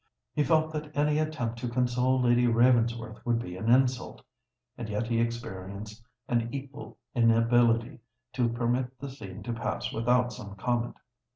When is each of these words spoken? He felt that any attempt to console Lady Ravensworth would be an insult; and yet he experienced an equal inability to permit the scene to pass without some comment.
He 0.33 0.43
felt 0.43 0.73
that 0.73 0.97
any 0.97 1.19
attempt 1.19 1.59
to 1.59 1.69
console 1.69 2.19
Lady 2.19 2.47
Ravensworth 2.47 3.23
would 3.23 3.37
be 3.37 3.55
an 3.55 3.69
insult; 3.69 4.23
and 4.75 4.89
yet 4.89 5.05
he 5.07 5.19
experienced 5.19 6.03
an 6.27 6.51
equal 6.51 6.97
inability 7.13 7.99
to 8.33 8.49
permit 8.49 8.97
the 8.99 9.11
scene 9.11 9.43
to 9.43 9.53
pass 9.53 9.93
without 9.93 10.33
some 10.33 10.55
comment. 10.55 10.95